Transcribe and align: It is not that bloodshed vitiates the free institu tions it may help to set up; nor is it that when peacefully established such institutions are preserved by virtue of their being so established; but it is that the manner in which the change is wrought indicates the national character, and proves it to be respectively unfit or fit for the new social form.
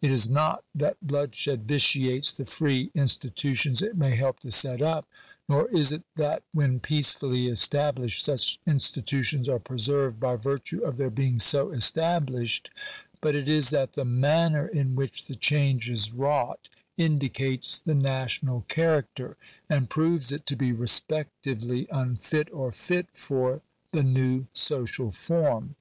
It 0.00 0.12
is 0.12 0.28
not 0.30 0.62
that 0.72 0.98
bloodshed 1.04 1.64
vitiates 1.66 2.30
the 2.30 2.44
free 2.46 2.90
institu 2.90 3.56
tions 3.56 3.82
it 3.82 3.96
may 3.96 4.14
help 4.14 4.38
to 4.38 4.52
set 4.52 4.80
up; 4.80 5.04
nor 5.48 5.66
is 5.74 5.90
it 5.90 6.04
that 6.14 6.44
when 6.52 6.78
peacefully 6.78 7.48
established 7.48 8.24
such 8.24 8.60
institutions 8.68 9.48
are 9.48 9.58
preserved 9.58 10.20
by 10.20 10.36
virtue 10.36 10.84
of 10.84 10.96
their 10.96 11.10
being 11.10 11.40
so 11.40 11.72
established; 11.72 12.70
but 13.20 13.34
it 13.34 13.48
is 13.48 13.70
that 13.70 13.94
the 13.94 14.04
manner 14.04 14.68
in 14.68 14.94
which 14.94 15.24
the 15.26 15.34
change 15.34 15.90
is 15.90 16.12
wrought 16.12 16.68
indicates 16.96 17.76
the 17.76 17.96
national 17.96 18.64
character, 18.68 19.36
and 19.68 19.90
proves 19.90 20.30
it 20.30 20.46
to 20.46 20.54
be 20.54 20.70
respectively 20.70 21.88
unfit 21.90 22.48
or 22.52 22.70
fit 22.70 23.08
for 23.12 23.60
the 23.90 24.04
new 24.04 24.46
social 24.52 25.10
form. 25.10 25.74